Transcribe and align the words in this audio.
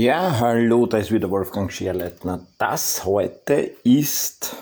Ja, 0.00 0.38
hallo, 0.38 0.86
da 0.86 0.98
ist 0.98 1.10
wieder 1.10 1.28
Wolfgang 1.28 1.72
Scherleitner. 1.72 2.46
Das 2.56 3.04
heute 3.04 3.54
ist 3.82 4.54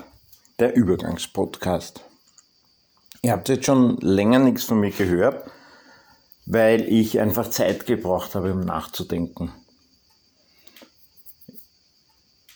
der 0.59 0.75
Übergangspodcast. 0.75 2.03
Ihr 3.21 3.33
habt 3.33 3.51
jetzt 3.51 3.67
schon 3.67 3.99
länger 3.99 4.39
nichts 4.39 4.65
von 4.65 4.81
mir 4.81 4.93
gehört, 4.93 5.51
weil 6.47 6.91
ich 6.91 7.21
einfach 7.21 7.51
Zeit 7.51 7.85
gebraucht 7.85 8.35
habe, 8.35 8.51
um 8.51 8.61
nachzudenken. 8.61 9.53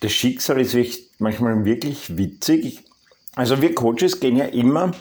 Das 0.01 0.13
Schicksal 0.13 0.59
ist 0.59 0.75
manchmal 1.19 1.67
wirklich 1.67 2.17
witzig. 2.17 2.87
Also 3.35 3.61
wir 3.61 3.75
Coaches 3.75 4.21
gehen 4.21 4.37
ja 4.37 4.47
immer, 4.47 4.93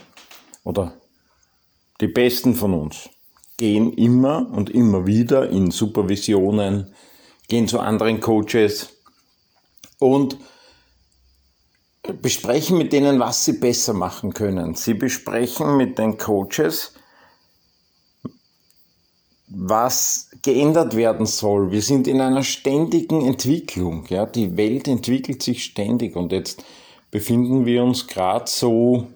oder 0.65 0.96
die 2.01 2.07
Besten 2.07 2.55
von 2.55 2.73
uns, 2.73 3.09
gehen 3.55 3.93
immer 3.93 4.50
und 4.51 4.69
immer 4.69 5.07
wieder 5.07 5.50
in 5.50 5.71
Supervisionen, 5.71 6.93
gehen 7.49 7.67
zu 7.67 7.79
anderen 7.79 8.21
Coaches 8.21 8.89
und 9.99 10.37
besprechen 12.21 12.77
mit 12.77 12.93
denen, 12.93 13.19
was 13.19 13.45
sie 13.45 13.53
besser 13.53 13.93
machen 13.93 14.33
können. 14.33 14.75
Sie 14.75 14.93
besprechen 14.93 15.77
mit 15.77 15.97
den 15.97 16.17
Coaches, 16.17 16.93
was 19.47 20.29
geändert 20.41 20.95
werden 20.95 21.25
soll. 21.25 21.71
Wir 21.71 21.81
sind 21.81 22.07
in 22.07 22.21
einer 22.21 22.43
ständigen 22.43 23.25
Entwicklung. 23.25 24.05
Ja? 24.09 24.25
Die 24.25 24.55
Welt 24.55 24.87
entwickelt 24.87 25.43
sich 25.43 25.63
ständig 25.63 26.15
und 26.15 26.31
jetzt 26.31 26.63
befinden 27.11 27.65
wir 27.65 27.83
uns 27.83 28.07
gerade 28.07 28.45
so, 28.47 29.07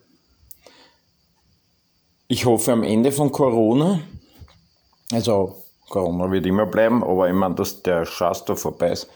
ich 2.28 2.46
hoffe, 2.46 2.72
am 2.72 2.84
Ende 2.84 3.12
von 3.12 3.32
Corona. 3.32 4.02
Also 5.12 5.63
Corona 5.94 6.32
wird 6.32 6.48
immer 6.48 6.66
bleiben, 6.66 7.04
aber 7.04 7.28
ich 7.28 7.36
meine, 7.36 7.54
dass 7.54 7.84
der 7.84 8.04
Schaß 8.04 8.46
da 8.46 8.56
vorbei 8.56 8.94
ist. 8.94 9.08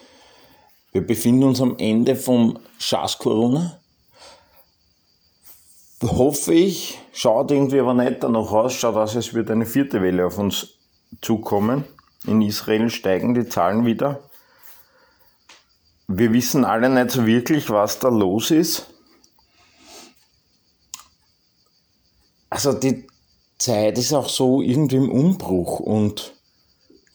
Wir 0.91 1.05
befinden 1.05 1.45
uns 1.45 1.59
am 1.59 1.75
Ende 1.79 2.15
vom 2.15 2.59
Schaß-Corona. 2.77 3.79
Hoffe 6.03 6.53
ich, 6.53 6.99
schaut 7.13 7.49
irgendwie 7.49 7.79
aber 7.79 7.95
nicht 7.95 8.21
danach 8.21 8.51
aus, 8.51 8.75
schaut 8.75 8.95
aus, 8.95 9.15
als 9.15 9.33
würde 9.33 9.53
eine 9.53 9.65
vierte 9.65 10.03
Welle 10.03 10.27
auf 10.27 10.37
uns 10.37 10.75
zukommen. 11.19 11.83
In 12.27 12.43
Israel 12.43 12.91
steigen 12.91 13.33
die 13.33 13.49
Zahlen 13.49 13.87
wieder. 13.87 14.19
Wir 16.07 16.31
wissen 16.31 16.63
alle 16.63 16.89
nicht 16.91 17.09
so 17.09 17.25
wirklich, 17.25 17.71
was 17.71 17.97
da 17.97 18.09
los 18.09 18.51
ist. 18.51 18.85
Also 22.51 22.73
die 22.73 23.07
Zeit 23.57 23.97
ist 23.97 24.13
auch 24.13 24.29
so 24.29 24.61
irgendwie 24.61 24.97
im 24.97 25.09
Umbruch 25.09 25.79
und 25.79 26.36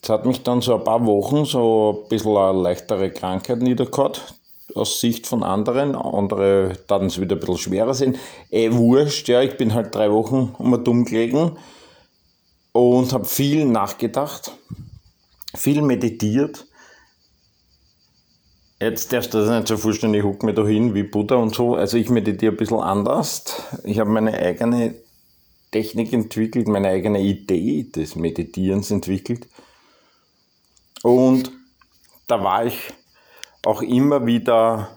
es 0.03 0.09
hat 0.09 0.27
mich 0.27 0.43
dann 0.43 0.61
so 0.61 0.75
ein 0.75 0.85
paar 0.85 1.07
Wochen 1.07 1.45
so 1.45 2.03
ein 2.03 2.09
bisschen 2.09 2.37
eine 2.37 2.61
leichtere 2.61 3.11
Krankheit 3.11 3.61
niedergehauen, 3.63 4.15
aus 4.75 5.01
Sicht 5.01 5.29
von 5.29 5.45
anderen. 5.45 5.95
Andere 5.95 6.73
taten 6.89 7.07
es 7.07 7.21
wieder 7.21 7.37
ein 7.37 7.41
bisschen 7.41 7.59
schwerer 7.59 7.95
sehen. 7.95 8.17
Eh, 8.51 8.73
wurscht, 8.73 9.29
ja, 9.29 9.43
ich 9.43 9.57
bin 9.57 9.75
halt 9.75 9.95
drei 9.95 10.11
Wochen 10.11 10.55
um 10.59 10.83
dumm 10.83 11.05
gelegen 11.05 11.57
und 12.73 13.13
habe 13.13 13.27
viel 13.27 13.65
nachgedacht, 13.65 14.53
viel 15.55 15.83
meditiert. 15.83 16.67
Jetzt 18.81 19.13
darfst 19.13 19.33
du 19.33 19.39
das 19.39 19.51
nicht 19.51 19.69
so 19.69 19.77
vorstellen, 19.77 20.15
ich 20.15 20.25
huck 20.25 20.43
mir 20.43 20.55
da 20.55 20.67
hin 20.67 20.95
wie 20.95 21.05
Buddha 21.05 21.37
und 21.37 21.55
so. 21.55 21.77
Also 21.77 21.97
ich 21.97 22.11
meditiere 22.11 22.53
ein 22.53 22.57
bisschen 22.57 22.81
anders. 22.81 23.45
Ich 23.85 24.01
habe 24.01 24.11
meine 24.11 24.37
eigene 24.37 24.97
Technik 25.71 26.13
entwickelt, 26.13 26.67
meine 26.67 26.89
eigene 26.89 27.21
Idee 27.21 27.85
des 27.85 28.17
Meditierens 28.17 28.91
entwickelt. 28.91 29.47
Und 31.03 31.51
da 32.27 32.43
war 32.43 32.65
ich 32.65 32.93
auch 33.65 33.83
immer 33.83 34.27
wieder, 34.27 34.89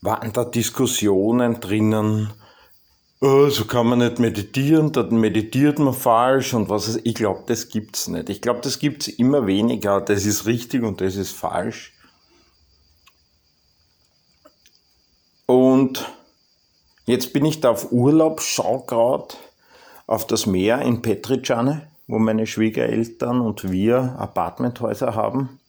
waren 0.00 0.32
da 0.32 0.44
Diskussionen 0.44 1.60
drinnen, 1.60 2.32
oh, 3.20 3.48
so 3.48 3.64
kann 3.64 3.88
man 3.88 3.98
nicht 3.98 4.18
meditieren, 4.18 4.92
dann 4.92 5.16
meditiert 5.16 5.78
man 5.78 5.94
falsch 5.94 6.54
und 6.54 6.68
was 6.68 6.88
ist, 6.88 7.00
ich 7.04 7.14
glaube, 7.14 7.44
das 7.46 7.68
gibt's 7.68 8.08
nicht. 8.08 8.28
Ich 8.28 8.40
glaube, 8.40 8.60
das 8.60 8.78
gibt's 8.78 9.08
immer 9.08 9.46
weniger, 9.46 10.00
das 10.00 10.24
ist 10.24 10.46
richtig 10.46 10.82
und 10.82 11.00
das 11.00 11.16
ist 11.16 11.32
falsch. 11.32 11.92
Und 15.46 16.04
jetzt 17.06 17.32
bin 17.32 17.44
ich 17.44 17.60
da 17.60 17.70
auf 17.70 17.92
Urlaub, 17.92 18.40
schau 18.40 18.80
gerade 18.80 19.34
auf 20.06 20.26
das 20.26 20.46
Meer 20.46 20.82
in 20.82 21.02
Petricane 21.02 21.86
wo 22.06 22.18
meine 22.18 22.46
Schwiegereltern 22.46 23.40
und 23.40 23.70
wir 23.70 24.16
Apartmenthäuser 24.18 25.14
haben. 25.14 25.60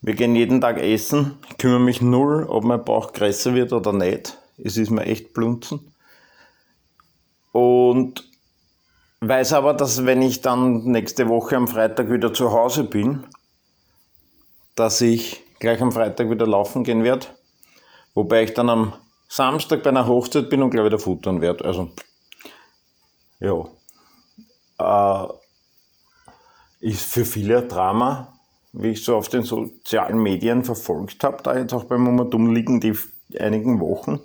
Wir 0.00 0.14
gehen 0.14 0.36
jeden 0.36 0.60
Tag 0.60 0.78
essen. 0.78 1.38
Ich 1.50 1.58
kümmere 1.58 1.80
mich 1.80 2.00
null, 2.00 2.44
ob 2.44 2.64
mein 2.64 2.84
Bauch 2.84 3.12
größer 3.12 3.54
wird 3.54 3.72
oder 3.72 3.92
nicht. 3.92 4.38
Es 4.56 4.76
ist 4.76 4.90
mir 4.90 5.04
echt 5.04 5.34
blunzen. 5.34 5.92
Und 7.52 8.28
weiß 9.20 9.52
aber, 9.54 9.74
dass 9.74 10.06
wenn 10.06 10.22
ich 10.22 10.40
dann 10.40 10.84
nächste 10.84 11.28
Woche 11.28 11.56
am 11.56 11.68
Freitag 11.68 12.10
wieder 12.10 12.32
zu 12.32 12.52
Hause 12.52 12.84
bin, 12.84 13.24
dass 14.76 15.00
ich 15.00 15.42
gleich 15.58 15.80
am 15.82 15.90
Freitag 15.90 16.30
wieder 16.30 16.46
laufen 16.46 16.84
gehen 16.84 17.02
werde. 17.02 17.26
Wobei 18.14 18.44
ich 18.44 18.54
dann 18.54 18.70
am 18.70 18.92
Samstag 19.28 19.82
bei 19.82 19.90
einer 19.90 20.06
Hochzeit 20.06 20.48
bin 20.48 20.62
und 20.62 20.70
gleich 20.70 20.86
wieder 20.86 20.98
futtern 20.98 21.40
werde. 21.40 21.64
Also, 21.64 21.90
ja, 23.40 23.64
ist 26.80 27.02
für 27.02 27.24
viele 27.24 27.58
ein 27.58 27.68
Drama, 27.68 28.38
wie 28.72 28.90
ich 28.90 29.04
so 29.04 29.16
auf 29.16 29.28
den 29.28 29.42
sozialen 29.42 30.22
Medien 30.22 30.64
verfolgt 30.64 31.24
habe, 31.24 31.42
da 31.42 31.56
jetzt 31.56 31.72
auch 31.72 31.84
beim 31.84 32.02
Momentum 32.02 32.54
liegen 32.54 32.80
die 32.80 32.96
einigen 33.38 33.80
Wochen. 33.80 34.20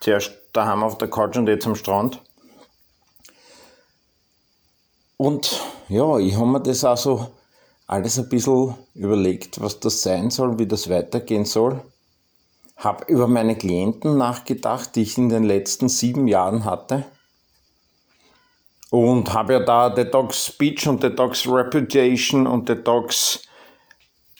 Zuerst 0.00 0.32
daheim 0.52 0.82
auf 0.82 0.98
der 0.98 1.08
Couch 1.08 1.36
und 1.36 1.46
jetzt 1.46 1.66
am 1.66 1.76
Strand. 1.76 2.20
Und 5.16 5.60
ja, 5.88 6.18
ich 6.18 6.34
habe 6.34 6.46
mir 6.46 6.60
das 6.60 6.84
also 6.84 7.30
alles 7.86 8.18
ein 8.18 8.28
bisschen 8.28 8.74
überlegt, 8.94 9.60
was 9.60 9.78
das 9.78 10.02
sein 10.02 10.30
soll, 10.30 10.58
wie 10.58 10.66
das 10.66 10.88
weitergehen 10.88 11.44
soll. 11.44 11.82
Habe 12.76 13.04
über 13.12 13.26
meine 13.26 13.56
Klienten 13.56 14.16
nachgedacht, 14.16 14.96
die 14.96 15.02
ich 15.02 15.18
in 15.18 15.28
den 15.28 15.44
letzten 15.44 15.90
sieben 15.90 16.26
Jahren 16.26 16.64
hatte 16.64 17.04
und 18.90 19.32
habe 19.32 19.54
ja 19.54 19.60
da 19.60 19.88
Detox 19.88 20.46
Speech 20.46 20.88
und 20.88 21.02
Detox 21.02 21.46
Reputation 21.46 22.46
und 22.46 22.68
Detox 22.68 23.42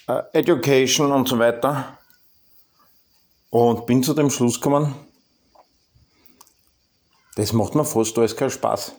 äh, 0.09 0.23
Education 0.33 1.13
und 1.13 1.29
so 1.29 1.39
weiter. 1.39 1.99
Und 3.51 3.87
bin 3.87 4.03
zu 4.03 4.15
dem 4.15 4.31
Schluss 4.31 4.61
gekommen, 4.61 4.95
das 7.37 7.53
macht 7.53 7.75
mir 7.75 7.85
fast 7.85 8.17
alles 8.19 8.37
keinen 8.37 8.51
Spaß. 8.51 8.93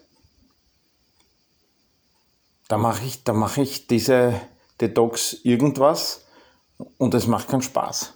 Da 2.68 2.78
mache 2.78 3.06
ich, 3.06 3.24
da 3.24 3.34
mache 3.34 3.62
ich 3.62 3.88
diese 3.88 4.42
Detox 4.80 5.34
irgendwas 5.44 6.26
und 6.98 7.14
es 7.14 7.28
macht 7.28 7.50
keinen 7.50 7.62
Spaß. 7.62 8.14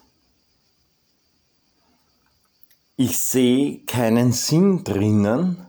Ich 2.97 3.19
sehe 3.19 3.79
keinen 3.85 4.31
Sinn 4.31 4.85
drinnen, 4.85 5.65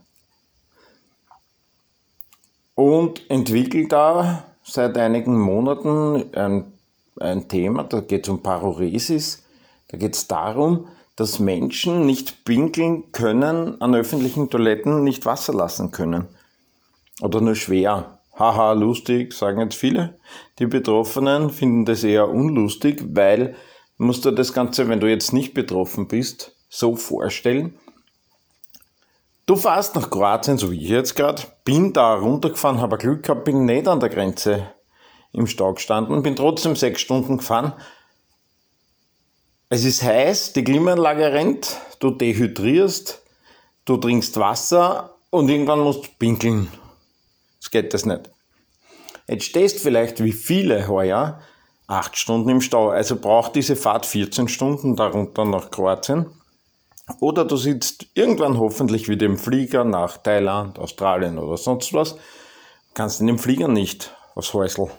und 2.77 3.27
entwickelt 3.31 3.91
da 3.91 4.43
seit 4.63 4.99
einigen 4.99 5.35
Monaten 5.35 6.25
ein, 6.35 6.71
ein 7.19 7.47
Thema, 7.47 7.83
da 7.83 8.01
geht 8.01 8.25
es 8.25 8.29
um 8.29 8.43
Paroresis. 8.43 9.43
Da 9.87 9.97
geht 9.97 10.15
es 10.15 10.27
darum, 10.27 10.87
dass 11.15 11.39
Menschen 11.39 12.05
nicht 12.05 12.45
pinkeln 12.45 13.11
können, 13.11 13.81
an 13.81 13.95
öffentlichen 13.95 14.51
Toiletten 14.51 15.03
nicht 15.03 15.25
Wasser 15.25 15.53
lassen 15.53 15.89
können. 15.89 16.27
Oder 17.19 17.41
nur 17.41 17.55
schwer. 17.55 18.19
Haha, 18.37 18.73
lustig, 18.73 19.33
sagen 19.33 19.59
jetzt 19.59 19.75
viele. 19.75 20.19
Die 20.59 20.67
Betroffenen 20.67 21.49
finden 21.49 21.85
das 21.85 22.03
eher 22.03 22.29
unlustig, 22.29 23.03
weil 23.09 23.55
musst 23.97 24.23
du 24.23 24.29
das 24.29 24.53
Ganze, 24.53 24.87
wenn 24.87 24.99
du 24.99 25.09
jetzt 25.09 25.33
nicht 25.33 25.55
betroffen 25.55 26.07
bist, 26.07 26.55
so 26.69 26.95
vorstellen. 26.95 27.73
Du 29.47 29.55
fährst 29.55 29.95
nach 29.95 30.09
Kroatien, 30.09 30.57
so 30.57 30.71
wie 30.71 30.83
ich 30.83 30.89
jetzt 30.89 31.15
gerade, 31.15 31.41
bin 31.63 31.93
da 31.93 32.15
runtergefahren, 32.15 32.81
habe 32.81 32.97
Glück 32.97 33.23
gehabt, 33.23 33.45
bin 33.45 33.63
nicht 33.63 33.87
an 33.87 34.01
der 34.01 34.09
Grenze 34.09 34.73
im 35.31 35.47
Stau 35.47 35.73
gestanden, 35.73 36.21
bin 36.21 36.35
trotzdem 36.35 36.75
sechs 36.75 36.99
Stunden 36.99 37.37
gefahren. 37.37 37.71
Es 39.69 39.85
ist 39.85 40.03
heiß, 40.03 40.51
die 40.51 40.65
Klimaanlage 40.65 41.31
rennt, 41.31 41.77
du 41.99 42.11
dehydrierst, 42.11 43.23
du 43.85 43.95
trinkst 43.95 44.37
Wasser 44.37 45.15
und 45.29 45.47
irgendwann 45.47 45.79
musst 45.79 46.03
du 46.03 46.09
pinkeln. 46.19 46.67
Das 47.61 47.71
geht 47.71 47.93
das 47.93 48.05
nicht. 48.05 48.29
Jetzt 49.29 49.45
stehst 49.45 49.79
vielleicht 49.79 50.21
wie 50.21 50.33
viele 50.33 50.89
heuer 50.89 51.41
acht 51.87 52.17
Stunden 52.17 52.49
im 52.49 52.59
Stau, 52.59 52.89
also 52.89 53.15
braucht 53.15 53.55
diese 53.55 53.77
Fahrt 53.77 54.05
14 54.05 54.49
Stunden 54.49 54.97
darunter 54.97 55.45
nach 55.45 55.71
Kroatien. 55.71 56.36
Oder 57.19 57.45
du 57.45 57.55
sitzt 57.55 58.07
irgendwann 58.13 58.59
hoffentlich 58.59 59.07
wieder 59.07 59.25
im 59.25 59.37
Flieger 59.37 59.83
nach 59.83 60.17
Thailand, 60.17 60.77
Australien 60.77 61.39
oder 61.39 61.57
sonst 61.57 61.93
was, 61.93 62.17
kannst 62.93 63.21
in 63.21 63.27
dem 63.27 63.39
Flieger 63.39 63.67
nicht 63.67 64.15
aufs 64.35 64.53
Häusl. 64.53 64.89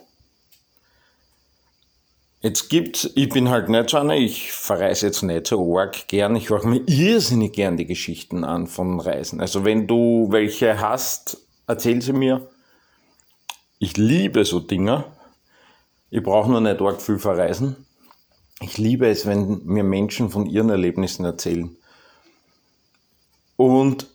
Jetzt 2.40 2.68
gibt's, 2.70 3.10
ich 3.16 3.28
bin 3.30 3.50
halt 3.50 3.68
nicht 3.68 3.90
so 3.90 3.98
einer, 3.98 4.14
ich 4.14 4.52
verreise 4.52 5.06
jetzt 5.06 5.22
nicht 5.22 5.48
so 5.48 5.76
arg 5.76 6.06
gern, 6.06 6.36
ich 6.36 6.50
höre 6.50 6.64
mir 6.64 6.82
irrsinnig 6.86 7.52
gern 7.52 7.76
die 7.76 7.86
Geschichten 7.86 8.44
an 8.44 8.68
von 8.68 9.00
Reisen. 9.00 9.40
Also 9.40 9.64
wenn 9.64 9.88
du 9.88 10.28
welche 10.30 10.80
hast, 10.80 11.38
erzähl 11.66 12.00
sie 12.00 12.12
mir. 12.12 12.48
Ich 13.80 13.96
liebe 13.96 14.44
so 14.44 14.60
Dinge. 14.60 15.04
Ich 16.10 16.22
brauche 16.22 16.50
nur 16.50 16.60
nicht 16.60 16.80
arg 16.80 17.02
viel 17.02 17.18
verreisen. 17.18 17.76
Ich 18.60 18.78
liebe 18.78 19.08
es, 19.08 19.26
wenn 19.26 19.60
mir 19.64 19.84
Menschen 19.84 20.30
von 20.30 20.46
ihren 20.46 20.70
Erlebnissen 20.70 21.24
erzählen. 21.24 21.76
Und 23.58 24.06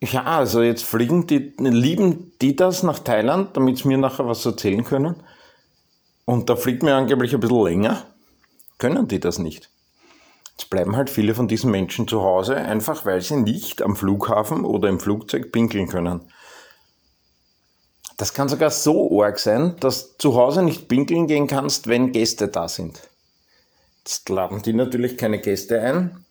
ja, 0.00 0.22
also 0.22 0.62
jetzt 0.62 0.84
fliegen 0.84 1.26
die, 1.26 1.52
lieben 1.58 2.32
die 2.40 2.54
das 2.54 2.84
nach 2.84 3.00
Thailand, 3.00 3.56
damit 3.56 3.78
sie 3.78 3.88
mir 3.88 3.98
nachher 3.98 4.26
was 4.26 4.46
erzählen 4.46 4.84
können. 4.84 5.16
Und 6.24 6.48
da 6.48 6.54
fliegt 6.54 6.84
mir 6.84 6.94
angeblich 6.94 7.34
ein 7.34 7.40
bisschen 7.40 7.64
länger. 7.64 8.06
Können 8.78 9.08
die 9.08 9.18
das 9.18 9.40
nicht? 9.40 9.68
Jetzt 10.56 10.70
bleiben 10.70 10.94
halt 10.94 11.10
viele 11.10 11.34
von 11.34 11.48
diesen 11.48 11.72
Menschen 11.72 12.06
zu 12.06 12.22
Hause, 12.22 12.54
einfach 12.54 13.04
weil 13.04 13.20
sie 13.20 13.36
nicht 13.36 13.82
am 13.82 13.96
Flughafen 13.96 14.64
oder 14.64 14.88
im 14.88 15.00
Flugzeug 15.00 15.50
pinkeln 15.50 15.88
können. 15.88 16.20
Das 18.16 18.32
kann 18.32 18.48
sogar 18.48 18.70
so 18.70 19.20
arg 19.20 19.40
sein, 19.40 19.74
dass 19.80 20.12
du 20.12 20.18
zu 20.18 20.36
Hause 20.36 20.62
nicht 20.62 20.86
pinkeln 20.86 21.26
gehen 21.26 21.48
kannst, 21.48 21.88
wenn 21.88 22.12
Gäste 22.12 22.46
da 22.46 22.68
sind. 22.68 23.00
Jetzt 23.98 24.28
laden 24.28 24.62
die 24.62 24.72
natürlich 24.72 25.16
keine 25.18 25.40
Gäste 25.40 25.80
ein, 25.80 26.24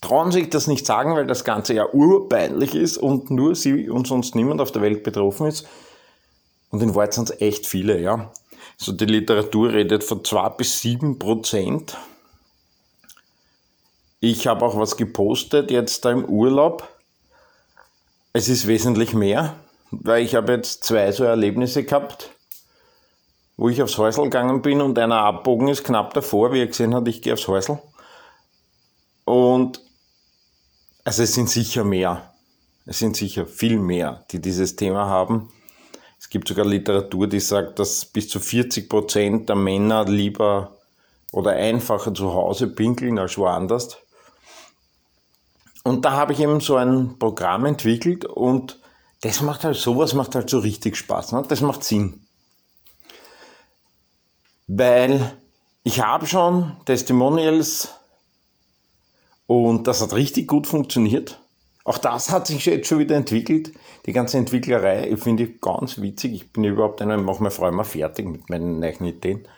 trauen 0.00 0.32
sich 0.32 0.48
das 0.50 0.66
nicht 0.66 0.86
sagen, 0.86 1.14
weil 1.14 1.26
das 1.26 1.44
Ganze 1.44 1.74
ja 1.74 1.86
urpeinlich 1.92 2.74
ist 2.74 2.96
und 2.96 3.30
nur 3.30 3.54
sie 3.54 3.90
und 3.90 4.06
sonst 4.06 4.34
niemand 4.34 4.60
auf 4.60 4.72
der 4.72 4.82
Welt 4.82 5.02
betroffen 5.02 5.46
ist. 5.46 5.66
Und 6.70 6.82
in 6.82 6.94
Wahrheit 6.94 7.14
sind 7.14 7.30
es 7.30 7.40
echt 7.40 7.66
viele, 7.66 8.00
ja. 8.00 8.32
So 8.76 8.92
die 8.92 9.04
Literatur 9.04 9.72
redet 9.72 10.04
von 10.04 10.24
2 10.24 10.48
bis 10.50 10.80
7 10.80 11.18
Prozent. 11.18 11.98
Ich 14.20 14.46
habe 14.46 14.64
auch 14.64 14.76
was 14.76 14.96
gepostet 14.96 15.70
jetzt 15.70 16.04
da 16.04 16.10
im 16.10 16.24
Urlaub. 16.24 16.88
Es 18.32 18.48
ist 18.48 18.66
wesentlich 18.66 19.12
mehr, 19.12 19.56
weil 19.90 20.22
ich 20.22 20.34
habe 20.34 20.52
jetzt 20.52 20.84
zwei 20.84 21.10
so 21.10 21.24
Erlebnisse 21.24 21.84
gehabt, 21.84 22.30
wo 23.56 23.68
ich 23.68 23.82
aufs 23.82 23.98
Häusl 23.98 24.22
gegangen 24.24 24.62
bin 24.62 24.80
und 24.80 24.98
einer 24.98 25.18
abbogen 25.18 25.68
ist 25.68 25.84
knapp 25.84 26.14
davor, 26.14 26.52
wie 26.52 26.60
er 26.60 26.66
gesehen 26.66 26.94
hat, 26.94 27.08
ich 27.08 27.22
gehe 27.22 27.32
aufs 27.32 27.48
Häusl. 27.48 27.78
Und 29.24 29.80
also 31.04 31.22
es 31.22 31.34
sind 31.34 31.48
sicher 31.48 31.84
mehr. 31.84 32.32
Es 32.86 32.98
sind 32.98 33.16
sicher 33.16 33.46
viel 33.46 33.78
mehr, 33.78 34.24
die 34.30 34.40
dieses 34.40 34.76
Thema 34.76 35.06
haben. 35.06 35.50
Es 36.18 36.28
gibt 36.28 36.48
sogar 36.48 36.66
Literatur, 36.66 37.26
die 37.26 37.40
sagt, 37.40 37.78
dass 37.78 38.04
bis 38.04 38.28
zu 38.28 38.40
40 38.40 38.88
Prozent 38.88 39.48
der 39.48 39.56
Männer 39.56 40.04
lieber 40.04 40.76
oder 41.32 41.52
einfacher 41.52 42.12
zu 42.12 42.34
Hause 42.34 42.66
pinkeln 42.68 43.18
als 43.18 43.38
woanders. 43.38 43.96
Und 45.82 46.04
da 46.04 46.12
habe 46.12 46.32
ich 46.32 46.40
eben 46.40 46.60
so 46.60 46.76
ein 46.76 47.18
Programm 47.18 47.64
entwickelt 47.64 48.24
und 48.24 48.78
das 49.22 49.40
macht 49.40 49.64
halt, 49.64 49.76
sowas 49.76 50.14
macht 50.14 50.34
halt 50.34 50.50
so 50.50 50.58
richtig 50.58 50.96
Spaß. 50.96 51.32
Ne? 51.32 51.44
Das 51.48 51.60
macht 51.60 51.84
Sinn. 51.84 52.26
Weil 54.66 55.36
ich 55.82 56.00
habe 56.00 56.26
schon 56.26 56.76
Testimonials 56.84 57.94
und 59.50 59.88
das 59.88 60.00
hat 60.00 60.12
richtig 60.12 60.46
gut 60.46 60.68
funktioniert. 60.68 61.40
Auch 61.82 61.98
das 61.98 62.30
hat 62.30 62.46
sich 62.46 62.66
jetzt 62.66 62.86
schon 62.86 63.00
wieder 63.00 63.16
entwickelt. 63.16 63.72
Die 64.06 64.12
ganze 64.12 64.38
Entwicklerei, 64.38 65.10
ich 65.10 65.18
finde 65.18 65.42
ich 65.42 65.60
ganz 65.60 66.00
witzig. 66.00 66.34
Ich 66.34 66.52
bin 66.52 66.62
überhaupt 66.62 67.02
einer, 67.02 67.16
ich 67.18 67.24
mache 67.24 67.42
meine 67.42 67.50
Frau 67.50 67.66
immer 67.66 67.82
fertig 67.82 68.28
mit 68.28 68.48
meinen 68.48 68.78
neuen 68.78 69.04
Ideen. 69.04 69.48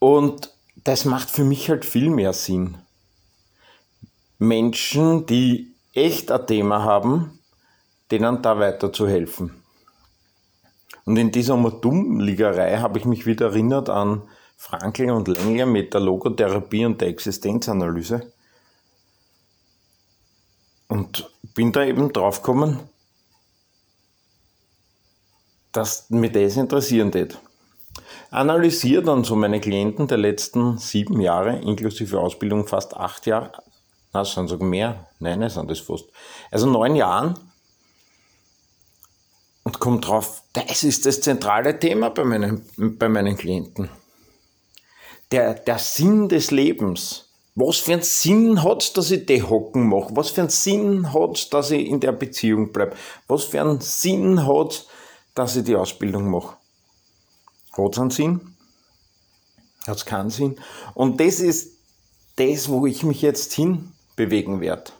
Und 0.00 0.52
das 0.74 1.04
macht 1.04 1.30
für 1.30 1.44
mich 1.44 1.70
halt 1.70 1.84
viel 1.84 2.10
mehr 2.10 2.32
Sinn. 2.32 2.78
Menschen, 4.40 5.24
die 5.24 5.76
echt 5.94 6.32
ein 6.32 6.48
Thema 6.48 6.82
haben, 6.82 7.38
denen 8.10 8.42
da 8.42 8.58
weiter 8.58 8.92
zu 8.92 9.06
helfen. 9.06 9.62
Und 11.04 11.16
in 11.16 11.30
dieser 11.30 11.56
Dummliegerei 11.56 12.78
habe 12.78 12.98
ich 12.98 13.04
mich 13.04 13.24
wieder 13.24 13.46
erinnert 13.46 13.88
an 13.88 14.22
Frankl 14.58 15.10
und 15.10 15.28
Lengler 15.28 15.66
mit 15.66 15.94
der 15.94 16.00
Logotherapie 16.00 16.84
und 16.84 17.00
der 17.00 17.08
Existenzanalyse. 17.08 18.32
Und 20.88 21.30
bin 21.54 21.72
da 21.72 21.84
eben 21.84 22.12
drauf 22.12 22.42
gekommen, 22.42 22.80
dass 25.72 26.10
mich 26.10 26.32
das 26.32 26.56
interessieren 26.56 27.14
wird. 27.14 27.38
Analysiere 28.30 29.02
dann 29.02 29.22
so 29.22 29.36
meine 29.36 29.60
Klienten 29.60 30.08
der 30.08 30.18
letzten 30.18 30.76
sieben 30.78 31.20
Jahre, 31.20 31.60
inklusive 31.60 32.20
Ausbildung 32.20 32.66
fast 32.66 32.96
acht 32.96 33.26
Jahre, 33.26 33.52
na, 34.12 34.22
es 34.22 34.34
sind 34.34 34.48
sogar 34.48 34.68
mehr, 34.68 35.08
nein, 35.20 35.42
es 35.42 35.54
sind 35.54 35.70
das 35.70 35.80
fast, 35.80 36.06
also 36.50 36.66
neun 36.66 36.96
Jahren 36.96 37.38
und 39.62 39.78
komme 39.78 40.00
drauf, 40.00 40.42
das 40.52 40.82
ist 40.82 41.06
das 41.06 41.20
zentrale 41.20 41.78
Thema 41.78 42.10
bei 42.10 42.24
meinen, 42.24 42.66
bei 42.76 43.08
meinen 43.08 43.36
Klienten. 43.36 43.88
Der, 45.30 45.54
der 45.54 45.78
Sinn 45.78 46.28
des 46.28 46.50
Lebens 46.50 47.28
was 47.60 47.78
für 47.78 47.94
einen 47.94 48.02
Sinn 48.02 48.62
hat 48.62 48.96
dass 48.96 49.10
ich 49.10 49.26
die 49.26 49.42
Hocken 49.42 49.88
mache? 49.88 50.14
Was 50.14 50.30
für 50.30 50.42
einen 50.42 50.50
Sinn 50.50 51.12
hat 51.12 51.52
dass 51.52 51.72
ich 51.72 51.88
in 51.88 51.98
der 51.98 52.12
Beziehung 52.12 52.70
bleibe? 52.70 52.94
Was 53.26 53.44
für 53.44 53.60
einen 53.60 53.80
Sinn 53.80 54.46
hat 54.46 54.86
dass 55.34 55.56
ich 55.56 55.64
die 55.64 55.74
Ausbildung 55.74 56.30
mache? 56.30 56.56
Hat 57.72 57.92
es 57.94 57.98
einen 57.98 58.10
Sinn? 58.10 58.54
Hat 59.88 59.96
es 59.96 60.04
keinen 60.04 60.30
Sinn? 60.30 60.60
Und 60.94 61.18
das 61.18 61.40
ist 61.40 61.72
das, 62.36 62.68
wo 62.68 62.86
ich 62.86 63.02
mich 63.02 63.22
jetzt 63.22 63.52
hinbewegen 63.54 64.60
werde. 64.60 64.92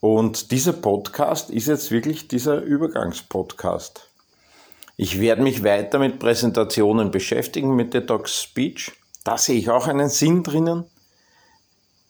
Und 0.00 0.50
dieser 0.50 0.74
Podcast 0.74 1.48
ist 1.48 1.68
jetzt 1.68 1.90
wirklich 1.92 2.28
dieser 2.28 2.60
Übergangspodcast. 2.60 4.10
Ich 4.96 5.20
werde 5.20 5.42
mich 5.42 5.64
weiter 5.64 5.98
mit 5.98 6.18
Präsentationen 6.18 7.10
beschäftigen, 7.10 7.74
mit 7.74 7.94
Detox 7.94 8.42
Speech 8.42 8.92
da 9.24 9.38
sehe 9.38 9.58
ich 9.58 9.70
auch 9.70 9.88
einen 9.88 10.10
Sinn 10.10 10.42
drinnen, 10.42 10.84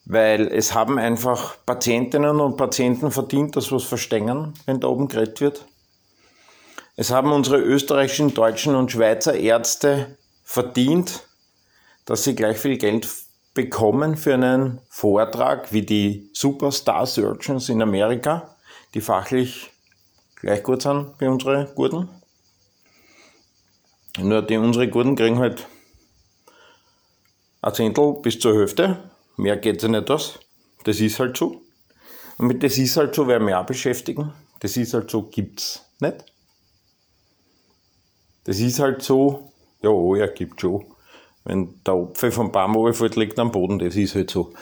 weil 0.04 0.48
es 0.48 0.74
haben 0.74 0.98
einfach 0.98 1.56
Patientinnen 1.64 2.40
und 2.40 2.56
Patienten 2.56 3.12
verdient, 3.12 3.56
dass 3.56 3.72
was 3.72 3.84
verstehen, 3.84 4.52
wenn 4.66 4.80
da 4.80 4.88
oben 4.88 5.08
geredet 5.08 5.40
wird. 5.40 5.64
Es 6.96 7.10
haben 7.10 7.32
unsere 7.32 7.58
österreichischen, 7.58 8.34
deutschen 8.34 8.74
und 8.74 8.90
Schweizer 8.90 9.34
Ärzte 9.34 10.18
verdient, 10.42 11.26
dass 12.04 12.24
sie 12.24 12.34
gleich 12.34 12.58
viel 12.58 12.76
Geld 12.76 13.08
bekommen 13.54 14.16
für 14.16 14.34
einen 14.34 14.80
Vortrag 14.88 15.72
wie 15.72 15.82
die 15.82 16.30
Superstar 16.32 17.06
Surgeons 17.06 17.68
in 17.68 17.80
Amerika, 17.80 18.56
die 18.92 19.00
fachlich 19.00 19.70
gleich 20.36 20.62
gut 20.62 20.82
sind 20.82 21.14
wie 21.18 21.26
unsere 21.26 21.72
Guten. 21.74 22.08
Nur 24.18 24.42
die 24.42 24.56
unsere 24.56 24.88
Guten 24.88 25.16
kriegen 25.16 25.38
halt 25.38 25.66
ein 27.62 27.74
Zehntel 27.74 28.14
bis 28.22 28.38
zur 28.38 28.54
Hälfte. 28.54 29.10
Mehr 29.36 29.56
geht 29.56 29.82
ja 29.82 29.88
nicht 29.88 30.10
aus. 30.10 30.38
Das 30.84 31.00
ist 31.00 31.18
halt 31.18 31.36
so. 31.36 31.62
Und 32.38 32.46
mit 32.46 32.62
das 32.62 32.78
ist 32.78 32.96
halt 32.96 33.14
so 33.14 33.26
werden 33.26 33.46
wir 33.46 33.58
auch 33.58 33.66
beschäftigen. 33.66 34.32
Das 34.60 34.76
ist 34.76 34.94
halt 34.94 35.10
so, 35.10 35.22
gibt's 35.22 35.84
nicht. 36.00 36.24
Das 38.44 38.60
ist 38.60 38.78
halt 38.78 39.02
so, 39.02 39.52
ja, 39.82 39.90
oh, 39.90 40.14
ja, 40.14 40.26
gibt 40.26 40.60
schon. 40.60 40.84
Wenn 41.44 41.80
der 41.84 41.94
Apfel 41.94 42.30
vom 42.30 42.52
Baum 42.52 42.76
runterfällt, 42.76 43.16
liegt 43.16 43.38
am 43.38 43.50
Boden, 43.50 43.78
das 43.78 43.96
ist 43.96 44.14
halt 44.14 44.30
so. 44.30 44.52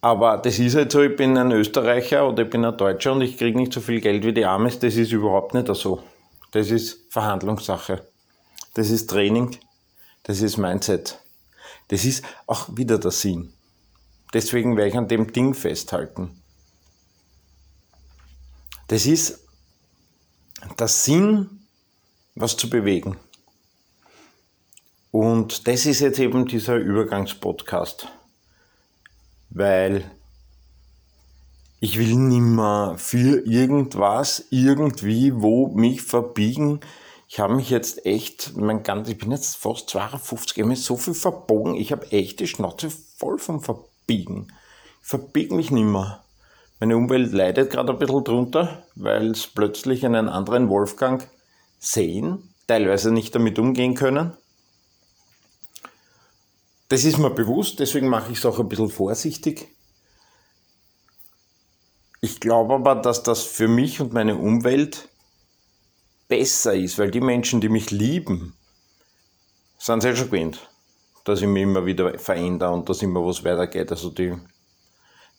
Aber 0.00 0.36
das 0.38 0.58
ist 0.58 0.76
halt 0.76 0.92
so, 0.92 1.02
ich 1.02 1.16
bin 1.16 1.38
ein 1.38 1.50
Österreicher 1.52 2.28
oder 2.28 2.42
ich 2.42 2.50
bin 2.50 2.64
ein 2.64 2.76
Deutscher 2.76 3.12
und 3.12 3.22
ich 3.22 3.38
kriege 3.38 3.56
nicht 3.56 3.72
so 3.72 3.80
viel 3.80 4.00
Geld 4.00 4.24
wie 4.24 4.32
die 4.32 4.44
Amis, 4.44 4.78
das 4.78 4.96
ist 4.96 5.12
überhaupt 5.12 5.54
nicht 5.54 5.66
so. 5.74 6.02
Das 6.50 6.70
ist 6.70 7.10
Verhandlungssache. 7.10 8.02
Das 8.74 8.90
ist 8.90 9.08
Training. 9.08 9.56
Das 10.24 10.40
ist 10.40 10.56
Mindset. 10.56 11.20
Das 11.88 12.04
ist 12.04 12.24
auch 12.46 12.76
wieder 12.76 12.98
der 12.98 13.10
Sinn. 13.10 13.52
Deswegen 14.32 14.76
werde 14.76 14.90
ich 14.90 14.96
an 14.96 15.08
dem 15.08 15.32
Ding 15.32 15.54
festhalten. 15.54 16.42
Das 18.88 19.06
ist 19.06 19.40
der 20.78 20.88
Sinn, 20.88 21.66
was 22.34 22.56
zu 22.56 22.68
bewegen. 22.68 23.16
Und 25.10 25.68
das 25.68 25.86
ist 25.86 26.00
jetzt 26.00 26.18
eben 26.18 26.46
dieser 26.46 26.76
Übergangspodcast. 26.76 28.08
Weil 29.50 30.10
ich 31.78 31.98
will 31.98 32.16
nimmer 32.16 32.96
für 32.98 33.46
irgendwas, 33.46 34.46
irgendwie, 34.50 35.32
wo 35.36 35.68
mich 35.68 36.02
verbiegen, 36.02 36.80
ich 37.34 37.40
habe 37.40 37.56
mich 37.56 37.68
jetzt 37.68 38.06
echt, 38.06 38.56
mein 38.56 38.84
ganz, 38.84 39.08
ich 39.08 39.18
bin 39.18 39.32
jetzt 39.32 39.56
fast 39.56 39.90
52, 39.90 40.56
ich 40.56 40.62
habe 40.62 40.68
mich 40.68 40.84
so 40.84 40.96
viel 40.96 41.14
verbogen, 41.14 41.74
ich 41.74 41.90
habe 41.90 42.12
echt 42.12 42.38
die 42.38 42.46
Schnauze 42.46 42.90
voll 42.90 43.40
vom 43.40 43.60
Verbiegen. 43.60 44.52
Ich 45.02 45.08
verbiege 45.08 45.52
mich 45.52 45.72
nimmer. 45.72 46.22
Meine 46.78 46.96
Umwelt 46.96 47.32
leidet 47.32 47.72
gerade 47.72 47.92
ein 47.92 47.98
bisschen 47.98 48.22
drunter, 48.22 48.84
weil 48.94 49.32
es 49.32 49.48
plötzlich 49.48 50.06
einen 50.06 50.28
anderen 50.28 50.68
Wolfgang 50.68 51.28
sehen, 51.80 52.54
teilweise 52.68 53.10
nicht 53.10 53.34
damit 53.34 53.58
umgehen 53.58 53.96
können. 53.96 54.36
Das 56.88 57.02
ist 57.02 57.18
mir 57.18 57.30
bewusst, 57.30 57.80
deswegen 57.80 58.06
mache 58.06 58.30
ich 58.30 58.38
es 58.38 58.46
auch 58.46 58.60
ein 58.60 58.68
bisschen 58.68 58.90
vorsichtig. 58.90 59.66
Ich 62.20 62.38
glaube 62.38 62.74
aber, 62.74 62.94
dass 62.94 63.24
das 63.24 63.42
für 63.42 63.66
mich 63.66 64.00
und 64.00 64.12
meine 64.12 64.36
Umwelt 64.36 65.08
besser 66.28 66.74
ist, 66.74 66.98
weil 66.98 67.10
die 67.10 67.20
Menschen, 67.20 67.60
die 67.60 67.68
mich 67.68 67.90
lieben, 67.90 68.54
sind 69.78 70.00
sehr 70.00 70.16
schon 70.16 70.30
gewöhnt, 70.30 70.70
dass 71.24 71.42
ich 71.42 71.46
mich 71.46 71.62
immer 71.62 71.84
wieder 71.84 72.18
verändere 72.18 72.72
und 72.72 72.88
dass 72.88 73.02
immer 73.02 73.24
was 73.24 73.44
weitergeht. 73.44 73.90
Also 73.90 74.10
die 74.10 74.34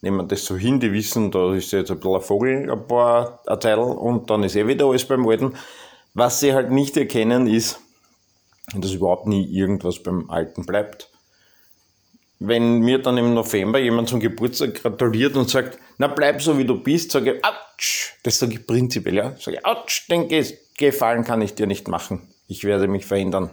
nehmen 0.01 0.27
das 0.27 0.45
so 0.45 0.55
hin, 0.55 0.79
die 0.79 0.91
wissen, 0.91 1.31
da 1.31 1.53
ist 1.53 1.71
jetzt 1.71 1.91
ein 1.91 1.97
bisschen 1.97 2.15
ein 2.15 2.21
Vogel, 2.21 2.71
ein 2.71 2.87
paar 2.87 3.41
ein 3.47 3.59
Teil 3.59 3.79
und 3.79 4.29
dann 4.29 4.43
ist 4.43 4.55
eh 4.55 4.67
wieder 4.67 4.85
alles 4.85 5.05
beim 5.05 5.27
Alten. 5.27 5.53
Was 6.13 6.39
sie 6.39 6.53
halt 6.53 6.71
nicht 6.71 6.95
erkennen 6.95 7.47
ist, 7.47 7.79
dass 8.73 8.93
überhaupt 8.93 9.27
nie 9.27 9.45
irgendwas 9.45 10.01
beim 10.01 10.29
Alten 10.29 10.65
bleibt. 10.65 11.09
Wenn 12.39 12.79
mir 12.79 13.01
dann 13.01 13.17
im 13.17 13.33
November 13.33 13.79
jemand 13.79 14.09
zum 14.09 14.19
Geburtstag 14.19 14.75
gratuliert 14.75 15.35
und 15.35 15.49
sagt, 15.49 15.79
na 15.97 16.07
bleib 16.07 16.41
so 16.41 16.57
wie 16.57 16.65
du 16.65 16.81
bist, 16.81 17.11
sage 17.11 17.35
ich, 17.35 17.45
ouch, 17.45 18.11
das 18.23 18.39
sage 18.39 18.53
ich 18.53 18.67
prinzipiell, 18.67 19.15
ja, 19.15 19.35
sage 19.37 19.57
ich, 19.57 19.65
ouch, 19.65 20.07
den 20.09 20.27
Gefallen 20.77 21.23
kann 21.23 21.41
ich 21.41 21.55
dir 21.55 21.67
nicht 21.67 21.87
machen. 21.87 22.27
Ich 22.47 22.63
werde 22.63 22.87
mich 22.87 23.05
verändern. 23.05 23.49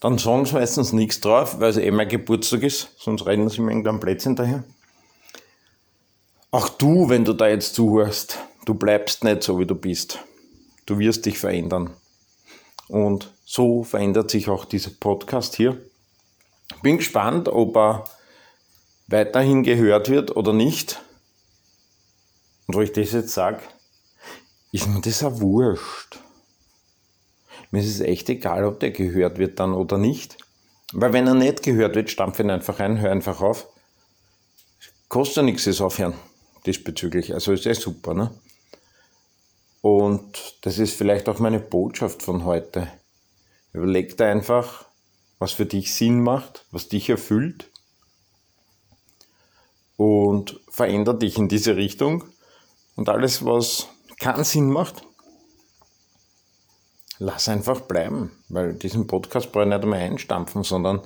Dann 0.00 0.18
sagen 0.18 0.44
sie 0.44 0.54
meistens 0.54 0.92
nichts 0.92 1.20
drauf, 1.20 1.60
weil 1.60 1.70
es 1.70 1.78
eh 1.78 1.90
mein 1.90 2.08
Geburtstag 2.08 2.62
ist, 2.62 2.90
sonst 2.98 3.24
rennen 3.24 3.48
sie 3.48 3.62
mir 3.62 3.70
irgendein 3.70 4.00
Plätzchen 4.00 4.36
daher. 4.36 4.64
Auch 6.50 6.68
du, 6.68 7.08
wenn 7.08 7.24
du 7.24 7.32
da 7.32 7.48
jetzt 7.48 7.74
zuhörst, 7.74 8.38
du 8.66 8.74
bleibst 8.74 9.24
nicht 9.24 9.42
so, 9.42 9.58
wie 9.58 9.66
du 9.66 9.74
bist. 9.74 10.18
Du 10.86 10.98
wirst 10.98 11.24
dich 11.24 11.38
verändern. 11.38 11.90
Und 12.88 13.32
so 13.46 13.82
verändert 13.82 14.30
sich 14.30 14.48
auch 14.48 14.66
dieser 14.66 14.90
Podcast 14.90 15.56
hier. 15.56 15.80
Bin 16.82 16.98
gespannt, 16.98 17.48
ob 17.48 17.76
er 17.76 18.04
weiterhin 19.06 19.62
gehört 19.62 20.10
wird 20.10 20.36
oder 20.36 20.52
nicht. 20.52 21.00
Und 22.66 22.76
wo 22.76 22.82
ich 22.82 22.92
das 22.92 23.12
jetzt 23.12 23.30
sage, 23.30 23.60
ist 24.74 24.88
mir 24.88 25.00
das 25.00 25.22
auch 25.22 25.40
wurscht. 25.40 26.18
Mir 27.70 27.78
ist 27.78 27.86
es 27.86 28.00
echt 28.00 28.28
egal, 28.28 28.64
ob 28.64 28.80
der 28.80 28.90
gehört 28.90 29.38
wird 29.38 29.60
dann 29.60 29.72
oder 29.72 29.98
nicht. 29.98 30.36
Weil 30.92 31.12
wenn 31.12 31.28
er 31.28 31.34
nicht 31.34 31.62
gehört 31.62 31.94
wird, 31.94 32.10
stampfe 32.10 32.42
ihn 32.42 32.50
einfach 32.50 32.80
ein, 32.80 33.00
hör 33.00 33.12
einfach 33.12 33.40
auf. 33.40 33.68
Kostet 35.08 35.36
ja 35.36 35.42
nichts, 35.44 35.64
das 35.64 35.80
Aufhören 35.80 36.14
diesbezüglich. 36.66 37.32
Also 37.34 37.52
ist 37.52 37.66
ja 37.66 37.74
super, 37.74 38.14
ne? 38.14 38.32
Und 39.80 40.56
das 40.62 40.80
ist 40.80 40.96
vielleicht 40.96 41.28
auch 41.28 41.38
meine 41.38 41.60
Botschaft 41.60 42.24
von 42.24 42.44
heute. 42.44 42.88
Überleg 43.72 44.16
dir 44.16 44.26
einfach, 44.26 44.86
was 45.38 45.52
für 45.52 45.66
dich 45.66 45.94
Sinn 45.94 46.20
macht, 46.20 46.64
was 46.72 46.88
dich 46.88 47.08
erfüllt 47.10 47.70
und 49.96 50.58
verändere 50.68 51.16
dich 51.16 51.38
in 51.38 51.48
diese 51.48 51.76
Richtung. 51.76 52.24
Und 52.96 53.08
alles, 53.08 53.44
was 53.44 53.88
keinen 54.24 54.44
Sinn 54.44 54.70
macht, 54.70 55.02
lass 57.18 57.46
einfach 57.46 57.82
bleiben, 57.82 58.30
weil 58.48 58.72
diesen 58.72 59.06
Podcast 59.06 59.52
brauche 59.52 59.64
ich 59.64 59.68
nicht 59.68 59.82
einmal 59.82 60.00
einstampfen, 60.00 60.64
sondern 60.64 61.02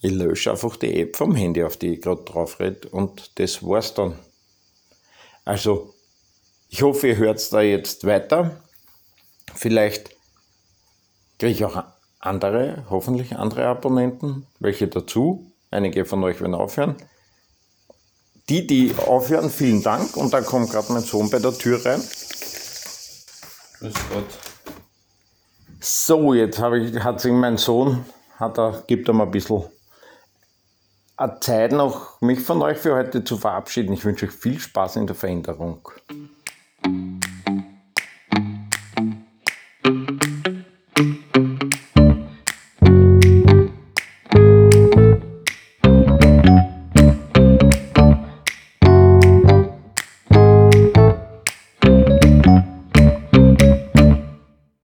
ich 0.00 0.10
lösche 0.10 0.50
einfach 0.50 0.76
die 0.76 1.00
App 1.00 1.16
vom 1.16 1.36
Handy, 1.36 1.62
auf 1.62 1.76
die 1.76 1.94
ich 1.94 2.02
gerade 2.02 2.24
drauf 2.24 2.58
rede 2.58 2.88
und 2.88 3.38
das 3.38 3.62
war's 3.62 3.94
dann. 3.94 4.18
Also, 5.44 5.94
ich 6.68 6.82
hoffe, 6.82 7.08
ihr 7.08 7.16
hört 7.16 7.52
da 7.52 7.60
jetzt 7.60 8.04
weiter. 8.06 8.60
Vielleicht 9.54 10.10
kriege 11.38 11.52
ich 11.52 11.64
auch 11.64 11.84
andere, 12.18 12.86
hoffentlich 12.90 13.36
andere 13.36 13.66
Abonnenten, 13.66 14.48
welche 14.58 14.88
dazu. 14.88 15.52
Einige 15.70 16.04
von 16.04 16.24
euch 16.24 16.40
werden 16.40 16.56
aufhören. 16.56 16.96
Die, 18.48 18.66
die 18.66 18.94
aufhören, 19.06 19.50
vielen 19.50 19.82
Dank. 19.82 20.16
Und 20.16 20.32
da 20.32 20.40
kommt 20.40 20.70
gerade 20.70 20.92
mein 20.92 21.02
Sohn 21.02 21.30
bei 21.30 21.38
der 21.38 21.56
Tür 21.56 21.84
rein. 21.84 22.02
Grüß 23.82 23.94
Gott. 24.12 24.24
So, 25.80 26.34
jetzt 26.34 26.60
ich, 26.78 27.02
hat 27.02 27.20
sich 27.20 27.32
mein 27.32 27.56
Sohn, 27.56 28.04
hat 28.36 28.56
er, 28.56 28.84
gibt 28.86 29.08
er 29.08 29.14
mal 29.14 29.24
ein 29.24 29.32
bisschen 29.32 29.64
Zeit 31.40 31.72
noch, 31.72 32.20
mich 32.20 32.38
von 32.38 32.62
euch 32.62 32.78
für 32.78 32.94
heute 32.94 33.24
zu 33.24 33.36
verabschieden. 33.36 33.92
Ich 33.92 34.04
wünsche 34.04 34.26
euch 34.26 34.32
viel 34.32 34.60
Spaß 34.60 34.96
in 34.96 35.08
der 35.08 35.16
Veränderung. 35.16 35.88